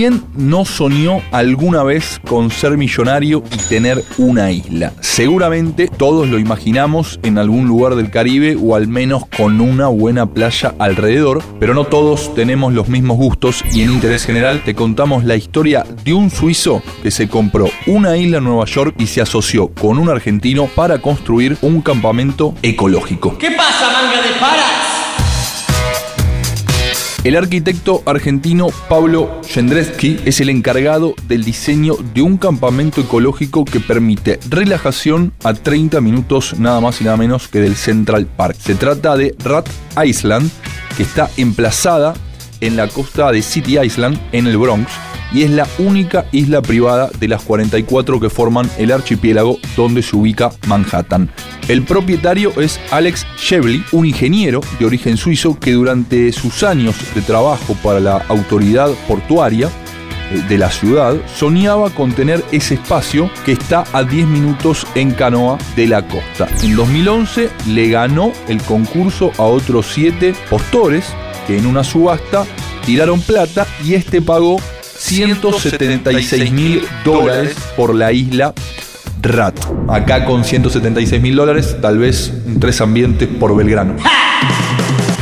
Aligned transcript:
¿Quién 0.00 0.24
no 0.34 0.64
soñó 0.64 1.20
alguna 1.30 1.82
vez 1.82 2.22
con 2.26 2.50
ser 2.50 2.78
millonario 2.78 3.44
y 3.52 3.58
tener 3.68 4.02
una 4.16 4.50
isla? 4.50 4.94
Seguramente 5.00 5.88
todos 5.88 6.26
lo 6.26 6.38
imaginamos 6.38 7.20
en 7.22 7.36
algún 7.36 7.68
lugar 7.68 7.96
del 7.96 8.10
Caribe 8.10 8.56
o 8.58 8.74
al 8.74 8.88
menos 8.88 9.26
con 9.26 9.60
una 9.60 9.88
buena 9.88 10.24
playa 10.24 10.74
alrededor, 10.78 11.42
pero 11.60 11.74
no 11.74 11.84
todos 11.84 12.34
tenemos 12.34 12.72
los 12.72 12.88
mismos 12.88 13.18
gustos 13.18 13.62
y 13.74 13.82
en 13.82 13.92
interés 13.92 14.24
general 14.24 14.62
te 14.64 14.74
contamos 14.74 15.24
la 15.24 15.36
historia 15.36 15.84
de 16.02 16.14
un 16.14 16.30
suizo 16.30 16.82
que 17.02 17.10
se 17.10 17.28
compró 17.28 17.68
una 17.86 18.16
isla 18.16 18.38
en 18.38 18.44
Nueva 18.44 18.64
York 18.64 18.94
y 18.98 19.06
se 19.06 19.20
asoció 19.20 19.68
con 19.68 19.98
un 19.98 20.08
argentino 20.08 20.64
para 20.74 21.02
construir 21.02 21.58
un 21.60 21.82
campamento 21.82 22.54
ecológico. 22.62 23.36
¿Qué 23.36 23.50
pasa, 23.50 23.90
manga 23.92 24.22
de 24.22 24.32
paras? 24.40 24.89
El 27.22 27.36
arquitecto 27.36 28.02
argentino 28.06 28.68
Pablo 28.88 29.42
Jendreski 29.46 30.18
es 30.24 30.40
el 30.40 30.48
encargado 30.48 31.14
del 31.28 31.44
diseño 31.44 31.96
de 32.14 32.22
un 32.22 32.38
campamento 32.38 33.02
ecológico 33.02 33.66
que 33.66 33.78
permite 33.78 34.40
relajación 34.48 35.34
a 35.44 35.52
30 35.52 36.00
minutos 36.00 36.58
nada 36.58 36.80
más 36.80 37.02
y 37.02 37.04
nada 37.04 37.18
menos 37.18 37.48
que 37.48 37.60
del 37.60 37.76
Central 37.76 38.24
Park. 38.24 38.56
Se 38.58 38.74
trata 38.74 39.18
de 39.18 39.34
Rat 39.44 39.68
Island, 40.02 40.50
que 40.96 41.02
está 41.02 41.28
emplazada 41.36 42.14
en 42.62 42.76
la 42.76 42.88
costa 42.88 43.30
de 43.32 43.42
City 43.42 43.78
Island, 43.78 44.18
en 44.32 44.46
el 44.46 44.56
Bronx, 44.56 44.90
y 45.32 45.42
es 45.42 45.50
la 45.50 45.66
única 45.78 46.26
isla 46.32 46.62
privada 46.62 47.10
de 47.18 47.28
las 47.28 47.42
44 47.42 48.20
que 48.20 48.30
forman 48.30 48.70
el 48.78 48.92
archipiélago 48.92 49.58
donde 49.76 50.02
se 50.02 50.16
ubica 50.16 50.50
Manhattan. 50.66 51.30
El 51.68 51.82
propietario 51.82 52.52
es 52.60 52.80
Alex 52.90 53.26
Shevely, 53.38 53.84
un 53.92 54.06
ingeniero 54.06 54.60
de 54.78 54.86
origen 54.86 55.16
suizo 55.16 55.58
que 55.58 55.72
durante 55.72 56.32
sus 56.32 56.62
años 56.62 56.96
de 57.14 57.22
trabajo 57.22 57.76
para 57.82 58.00
la 58.00 58.16
autoridad 58.28 58.90
portuaria 59.06 59.70
eh, 60.30 60.42
de 60.48 60.58
la 60.58 60.70
ciudad, 60.70 61.16
soñaba 61.34 61.90
con 61.90 62.12
tener 62.12 62.44
ese 62.50 62.74
espacio 62.74 63.30
que 63.44 63.52
está 63.52 63.84
a 63.92 64.02
10 64.02 64.26
minutos 64.26 64.86
en 64.94 65.12
canoa 65.12 65.58
de 65.76 65.86
la 65.86 66.06
costa. 66.06 66.48
En 66.62 66.74
2011 66.74 67.50
le 67.68 67.90
ganó 67.90 68.32
el 68.48 68.60
concurso 68.62 69.32
a 69.38 69.42
otros 69.42 69.86
7 69.92 70.34
postores 70.48 71.06
que 71.46 71.58
en 71.58 71.66
una 71.66 71.84
subasta 71.84 72.44
tiraron 72.84 73.20
plata 73.20 73.66
y 73.84 73.94
este 73.94 74.22
pagó 74.22 74.58
176 75.00 76.52
mil 76.52 76.82
dólares 77.04 77.56
por 77.74 77.94
la 77.94 78.12
isla 78.12 78.54
Rat. 79.22 79.58
Acá 79.88 80.26
con 80.26 80.44
176 80.44 81.20
mil 81.22 81.36
dólares, 81.36 81.76
tal 81.80 81.98
vez 81.98 82.32
tres 82.60 82.80
ambientes 82.80 83.26
por 83.26 83.56
Belgrano. 83.56 83.96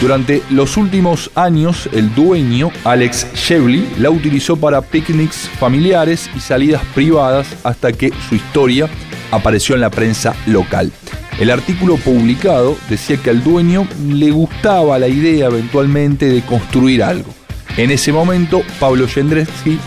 Durante 0.00 0.42
los 0.50 0.76
últimos 0.76 1.30
años, 1.34 1.88
el 1.92 2.14
dueño, 2.14 2.70
Alex 2.84 3.26
Shevely, 3.34 3.86
la 3.98 4.10
utilizó 4.10 4.56
para 4.56 4.80
picnics 4.80 5.50
familiares 5.58 6.30
y 6.36 6.40
salidas 6.40 6.82
privadas 6.94 7.48
hasta 7.64 7.92
que 7.92 8.12
su 8.28 8.36
historia 8.36 8.88
apareció 9.32 9.74
en 9.74 9.80
la 9.80 9.90
prensa 9.90 10.34
local. 10.46 10.92
El 11.40 11.50
artículo 11.50 11.96
publicado 11.96 12.76
decía 12.88 13.16
que 13.16 13.30
al 13.30 13.42
dueño 13.42 13.88
le 14.08 14.30
gustaba 14.30 14.98
la 15.00 15.08
idea 15.08 15.46
eventualmente 15.46 16.26
de 16.26 16.42
construir 16.42 17.02
algo. 17.02 17.43
En 17.76 17.90
ese 17.90 18.12
momento, 18.12 18.62
Pablo 18.78 19.08
Jendreski 19.08 19.78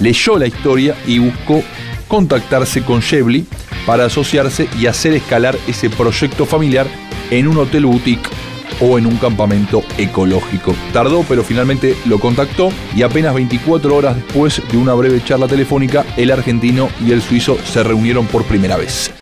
leyó 0.00 0.38
la 0.38 0.46
historia 0.46 0.96
y 1.06 1.18
buscó 1.20 1.62
contactarse 2.08 2.82
con 2.82 3.00
Shevely 3.00 3.46
para 3.86 4.06
asociarse 4.06 4.68
y 4.78 4.86
hacer 4.86 5.12
escalar 5.12 5.56
ese 5.68 5.88
proyecto 5.88 6.46
familiar 6.46 6.86
en 7.30 7.46
un 7.46 7.58
hotel 7.58 7.86
boutique 7.86 8.28
o 8.80 8.98
en 8.98 9.06
un 9.06 9.16
campamento 9.16 9.82
ecológico. 9.98 10.74
Tardó, 10.92 11.24
pero 11.28 11.44
finalmente 11.44 11.96
lo 12.06 12.18
contactó 12.18 12.70
y 12.94 13.02
apenas 13.02 13.34
24 13.34 13.94
horas 13.94 14.16
después 14.16 14.62
de 14.70 14.76
una 14.76 14.94
breve 14.94 15.22
charla 15.24 15.46
telefónica, 15.46 16.04
el 16.16 16.30
argentino 16.30 16.88
y 17.04 17.12
el 17.12 17.22
suizo 17.22 17.56
se 17.64 17.82
reunieron 17.82 18.26
por 18.26 18.44
primera 18.44 18.76
vez. 18.76 19.17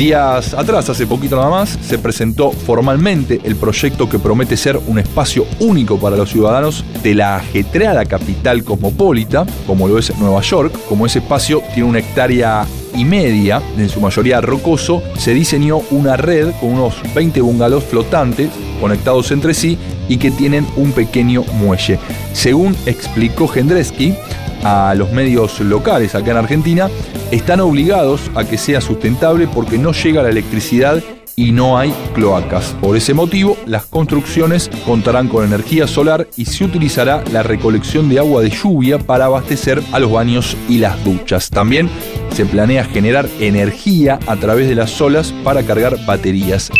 Días 0.00 0.54
atrás, 0.54 0.88
hace 0.88 1.06
poquito 1.06 1.36
nada 1.36 1.50
más, 1.50 1.78
se 1.82 1.98
presentó 1.98 2.52
formalmente 2.52 3.38
el 3.44 3.54
proyecto 3.54 4.08
que 4.08 4.18
promete 4.18 4.56
ser 4.56 4.80
un 4.86 4.98
espacio 4.98 5.44
único 5.58 5.98
para 5.98 6.16
los 6.16 6.30
ciudadanos 6.30 6.86
de 7.02 7.14
la 7.14 7.36
ajetreada 7.36 8.06
capital 8.06 8.64
cosmopolita, 8.64 9.44
como 9.66 9.88
lo 9.88 9.98
es 9.98 10.16
Nueva 10.16 10.40
York. 10.40 10.74
Como 10.88 11.04
ese 11.04 11.18
espacio 11.18 11.62
tiene 11.74 11.90
una 11.90 11.98
hectárea 11.98 12.66
y 12.96 13.04
media, 13.04 13.60
en 13.76 13.90
su 13.90 14.00
mayoría 14.00 14.40
rocoso, 14.40 15.02
se 15.18 15.34
diseñó 15.34 15.82
una 15.90 16.16
red 16.16 16.48
con 16.58 16.70
unos 16.70 16.94
20 17.14 17.42
bungalows 17.42 17.84
flotantes 17.84 18.48
conectados 18.80 19.30
entre 19.32 19.52
sí 19.52 19.76
y 20.08 20.16
que 20.16 20.30
tienen 20.30 20.66
un 20.76 20.92
pequeño 20.92 21.44
muelle. 21.58 21.98
Según 22.32 22.74
explicó 22.86 23.48
Gendreski, 23.48 24.14
a 24.62 24.94
los 24.94 25.12
medios 25.12 25.60
locales 25.60 26.14
acá 26.14 26.32
en 26.32 26.36
Argentina, 26.38 26.88
están 27.30 27.60
obligados 27.60 28.30
a 28.34 28.44
que 28.44 28.58
sea 28.58 28.80
sustentable 28.80 29.48
porque 29.48 29.78
no 29.78 29.92
llega 29.92 30.22
la 30.22 30.30
electricidad 30.30 31.02
y 31.36 31.52
no 31.52 31.78
hay 31.78 31.94
cloacas. 32.14 32.76
Por 32.80 32.96
ese 32.96 33.14
motivo, 33.14 33.56
las 33.64 33.86
construcciones 33.86 34.70
contarán 34.84 35.28
con 35.28 35.44
energía 35.44 35.86
solar 35.86 36.28
y 36.36 36.44
se 36.44 36.64
utilizará 36.64 37.24
la 37.32 37.42
recolección 37.42 38.08
de 38.08 38.18
agua 38.18 38.42
de 38.42 38.50
lluvia 38.50 38.98
para 38.98 39.26
abastecer 39.26 39.82
a 39.92 39.98
los 39.98 40.10
baños 40.10 40.56
y 40.68 40.78
las 40.78 41.02
duchas. 41.04 41.48
También 41.48 41.88
se 42.34 42.44
planea 42.44 42.84
generar 42.84 43.28
energía 43.38 44.18
a 44.26 44.36
través 44.36 44.68
de 44.68 44.74
las 44.74 45.00
olas 45.00 45.32
para 45.44 45.62
cargar 45.62 46.04
baterías. 46.04 46.70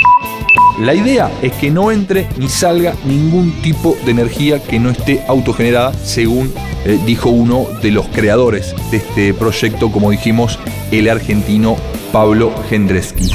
La 0.81 0.95
idea 0.95 1.31
es 1.43 1.53
que 1.53 1.71
no 1.71 1.91
entre 1.91 2.27
ni 2.39 2.49
salga 2.49 2.95
ningún 3.05 3.53
tipo 3.63 3.97
de 4.05 4.11
energía 4.13 4.63
que 4.63 4.79
no 4.79 4.91
esté 4.91 5.23
autogenerada, 5.29 5.93
según 5.93 6.53
eh, 6.85 6.99
dijo 7.05 7.31
uno 7.31 7.67
de 7.83 7.91
los 7.91 8.07
creadores 8.09 8.75
de 8.91 8.99
este 8.99 9.35
proyecto, 9.35 9.91
como 9.91 10.11
dijimos, 10.11 10.59
el 10.91 11.09
argentino 11.09 11.77
Pablo 12.13 12.53
Gendreski. 12.69 13.31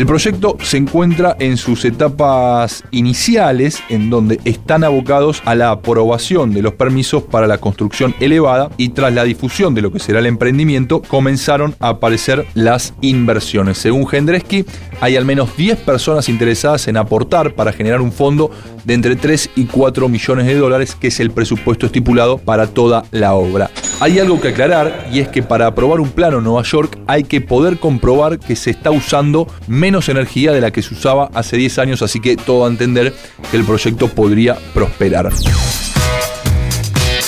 El 0.00 0.06
proyecto 0.06 0.56
se 0.62 0.78
encuentra 0.78 1.36
en 1.40 1.58
sus 1.58 1.84
etapas 1.84 2.82
iniciales, 2.90 3.82
en 3.90 4.08
donde 4.08 4.40
están 4.46 4.82
abocados 4.82 5.42
a 5.44 5.54
la 5.54 5.72
aprobación 5.72 6.54
de 6.54 6.62
los 6.62 6.72
permisos 6.72 7.24
para 7.24 7.46
la 7.46 7.58
construcción 7.58 8.14
elevada 8.18 8.70
y 8.78 8.88
tras 8.88 9.12
la 9.12 9.24
difusión 9.24 9.74
de 9.74 9.82
lo 9.82 9.92
que 9.92 9.98
será 9.98 10.20
el 10.20 10.24
emprendimiento, 10.24 11.02
comenzaron 11.02 11.74
a 11.80 11.90
aparecer 11.90 12.46
las 12.54 12.94
inversiones. 13.02 13.76
Según 13.76 14.06
Gendreski, 14.06 14.64
hay 15.02 15.16
al 15.16 15.26
menos 15.26 15.54
10 15.54 15.80
personas 15.80 16.30
interesadas 16.30 16.88
en 16.88 16.96
aportar 16.96 17.52
para 17.52 17.70
generar 17.70 18.00
un 18.00 18.10
fondo 18.10 18.50
de 18.86 18.94
entre 18.94 19.16
3 19.16 19.50
y 19.54 19.66
4 19.66 20.08
millones 20.08 20.46
de 20.46 20.56
dólares, 20.56 20.96
que 20.98 21.08
es 21.08 21.20
el 21.20 21.30
presupuesto 21.30 21.84
estipulado 21.84 22.38
para 22.38 22.68
toda 22.68 23.04
la 23.10 23.34
obra. 23.34 23.68
Hay 24.02 24.18
algo 24.18 24.40
que 24.40 24.48
aclarar 24.48 25.08
y 25.12 25.20
es 25.20 25.28
que 25.28 25.42
para 25.42 25.66
aprobar 25.66 26.00
un 26.00 26.08
plano 26.08 26.38
en 26.38 26.44
Nueva 26.44 26.62
York 26.62 26.98
hay 27.06 27.22
que 27.22 27.42
poder 27.42 27.76
comprobar 27.76 28.38
que 28.38 28.56
se 28.56 28.70
está 28.70 28.90
usando 28.90 29.46
menos 29.68 30.08
energía 30.08 30.52
de 30.52 30.62
la 30.62 30.70
que 30.70 30.80
se 30.80 30.94
usaba 30.94 31.30
hace 31.34 31.58
10 31.58 31.78
años, 31.80 32.00
así 32.00 32.18
que 32.18 32.36
todo 32.36 32.64
a 32.64 32.68
entender 32.70 33.12
que 33.50 33.58
el 33.58 33.64
proyecto 33.64 34.08
podría 34.08 34.56
prosperar. 34.72 35.30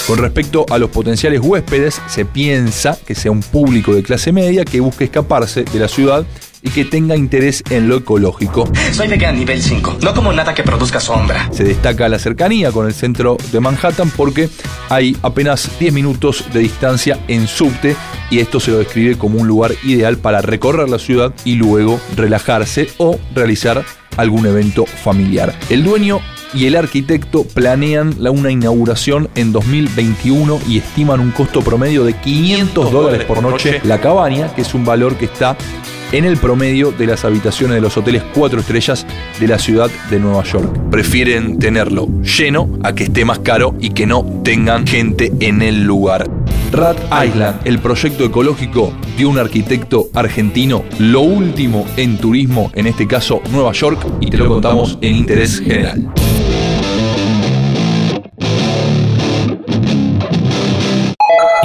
Con 0.06 0.19
respecto 0.19 0.65
a 0.71 0.78
los 0.78 0.88
potenciales 0.88 1.41
huéspedes, 1.43 2.00
se 2.09 2.25
piensa 2.25 2.99
que 3.06 3.15
sea 3.15 3.32
un 3.32 3.43
público 3.43 3.94
de 3.94 4.03
clase 4.03 4.32
media 4.32 4.65
que 4.65 4.81
busque 4.81 5.05
escaparse 5.05 5.65
de 5.65 5.78
la 5.78 5.88
ciudad 5.88 6.25
y 6.62 6.71
que 6.71 6.84
tenga 6.84 7.17
interés 7.17 7.62
en 7.71 7.89
lo 7.89 7.97
ecológico. 7.97 8.71
Soy 8.93 9.09
de 9.09 9.33
nivel 9.33 9.61
5, 9.61 9.99
no 10.03 10.15
como 10.15 10.33
nada 10.33 10.55
que 10.55 10.62
produzca 10.62 11.00
sombra. 11.00 11.49
Se 11.53 11.65
destaca 11.65 12.09
la 12.09 12.19
cercanía 12.19 12.73
con 12.73 12.87
el 12.87 12.95
centro 12.95 13.37
de 13.50 13.61
Manhattan 13.61 14.11
porque 14.11 14.49
hay 14.89 15.17
apenas 15.23 15.71
10 15.78 15.93
minutos 15.93 16.45
de 16.53 16.61
distancia 16.61 17.19
en 17.28 17.47
subte 17.47 17.97
y 18.31 18.39
esto 18.39 18.61
se 18.61 18.71
lo 18.71 18.78
describe 18.78 19.19
como 19.19 19.39
un 19.39 19.49
lugar 19.49 19.73
ideal 19.84 20.19
para 20.19 20.41
recorrer 20.41 20.89
la 20.89 20.99
ciudad 20.99 21.35
y 21.44 21.55
luego 21.55 22.00
relajarse 22.17 22.88
o 22.99 23.19
realizar 23.35 23.85
algún 24.17 24.47
evento 24.47 24.87
familiar. 24.87 25.55
El 25.70 25.85
dueño 25.85 26.20
y 26.55 26.67
el 26.67 26.76
arquitecto 26.76 27.44
planean 27.44 28.14
la, 28.19 28.31
una 28.31 28.50
inauguración 28.50 29.29
en 29.35 29.53
2021 29.53 30.61
y 30.69 30.79
estiman 30.79 31.20
un 31.20 31.31
costo 31.31 31.62
promedio 31.62 32.05
de 32.05 32.14
500 32.14 32.93
dólares 32.93 33.25
por 33.25 33.43
noche 33.43 33.81
la 33.85 34.00
cabaña, 34.00 34.55
que 34.55 34.62
es 34.62 34.75
un 34.75 34.85
valor 34.85 35.17
que 35.17 35.26
está 35.26 35.56
en 36.12 36.25
el 36.25 36.37
promedio 36.37 36.93
de 36.93 37.06
las 37.06 37.25
habitaciones 37.25 37.75
de 37.75 37.81
los 37.81 37.97
hoteles 37.97 38.23
cuatro 38.35 38.61
estrellas 38.61 39.06
de 39.41 39.49
la 39.49 39.59
ciudad 39.59 39.91
de 40.11 40.20
Nueva 40.20 40.44
York. 40.44 40.79
Prefieren 40.91 41.59
tenerlo 41.59 42.09
lleno 42.23 42.79
a 42.82 42.94
que 42.94 43.05
esté 43.05 43.25
más 43.25 43.41
caro 43.41 43.75
y 43.81 43.91
que 43.91 44.06
no 44.06 44.25
tengan 44.44 44.87
gente 44.87 45.32
en 45.41 45.62
el 45.62 45.85
lugar. 45.85 46.31
Rat 46.70 46.99
Island, 47.26 47.61
el 47.64 47.79
proyecto 47.79 48.25
ecológico 48.25 48.93
de 49.17 49.26
un 49.26 49.38
arquitecto 49.38 50.09
argentino, 50.14 50.85
lo 50.99 51.20
último 51.20 51.87
en 51.97 52.17
turismo, 52.17 52.70
en 52.75 52.87
este 52.87 53.06
caso 53.06 53.43
Nueva 53.50 53.73
York, 53.73 54.06
y 54.20 54.31
te 54.31 54.38
lo 54.38 54.49
contamos 54.49 54.99
en 55.03 55.17
interés 55.17 55.61
general. 55.61 56.12